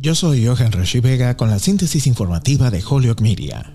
[0.00, 3.74] Yo soy Johan Rashi Vega con la síntesis informativa de Holyoke Media.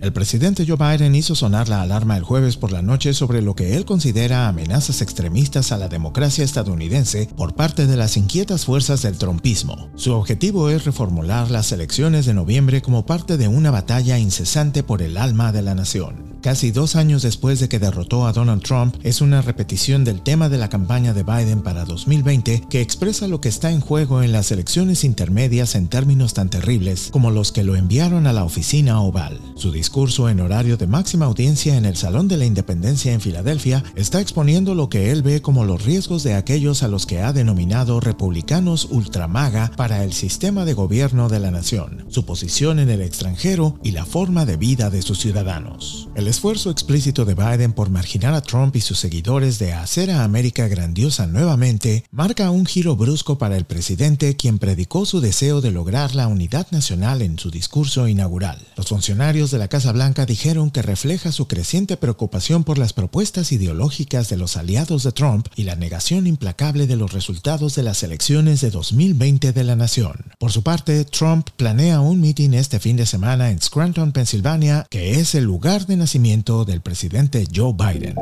[0.00, 3.54] El presidente Joe Biden hizo sonar la alarma el jueves por la noche sobre lo
[3.54, 9.02] que él considera amenazas extremistas a la democracia estadounidense por parte de las inquietas fuerzas
[9.02, 9.88] del trumpismo.
[9.94, 15.00] Su objetivo es reformular las elecciones de noviembre como parte de una batalla incesante por
[15.00, 18.96] el alma de la nación casi dos años después de que derrotó a Donald Trump,
[19.02, 23.40] es una repetición del tema de la campaña de Biden para 2020 que expresa lo
[23.40, 27.64] que está en juego en las elecciones intermedias en términos tan terribles como los que
[27.64, 29.40] lo enviaron a la oficina oval.
[29.54, 33.84] Su discurso en horario de máxima audiencia en el Salón de la Independencia en Filadelfia
[33.94, 37.32] está exponiendo lo que él ve como los riesgos de aquellos a los que ha
[37.32, 43.00] denominado republicanos ultramaga para el sistema de gobierno de la nación, su posición en el
[43.00, 48.32] extranjero y la forma de vida de sus ciudadanos esfuerzo explícito de Biden por marginar
[48.32, 53.36] a Trump y sus seguidores de hacer a América grandiosa nuevamente marca un giro brusco
[53.36, 58.08] para el presidente quien predicó su deseo de lograr la unidad nacional en su discurso
[58.08, 58.66] inaugural.
[58.78, 63.52] Los funcionarios de la Casa Blanca dijeron que refleja su creciente preocupación por las propuestas
[63.52, 68.02] ideológicas de los aliados de Trump y la negación implacable de los resultados de las
[68.04, 70.14] elecciones de 2020 de la nación.
[70.38, 75.20] Por su parte, Trump planea un mitin este fin de semana en Scranton, Pensilvania, que
[75.20, 76.21] es el lugar de nacimiento
[76.64, 78.14] del presidente Joe Biden.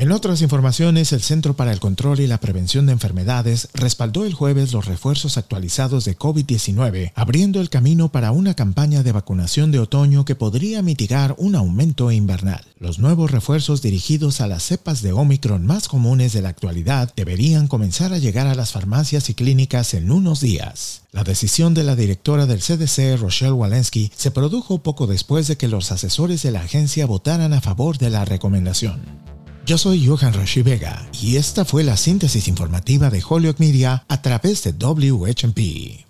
[0.00, 4.32] En otras informaciones, el Centro para el Control y la Prevención de Enfermedades respaldó el
[4.32, 9.78] jueves los refuerzos actualizados de COVID-19, abriendo el camino para una campaña de vacunación de
[9.78, 12.64] otoño que podría mitigar un aumento invernal.
[12.78, 17.68] Los nuevos refuerzos dirigidos a las cepas de Omicron más comunes de la actualidad deberían
[17.68, 21.02] comenzar a llegar a las farmacias y clínicas en unos días.
[21.12, 25.68] La decisión de la directora del CDC, Rochelle Walensky, se produjo poco después de que
[25.68, 29.29] los asesores de la agencia votaran a favor de la recomendación.
[29.70, 34.20] Yo soy Johan Rashi Vega y esta fue la síntesis informativa de Holyoke Media a
[34.20, 36.09] través de WHMP.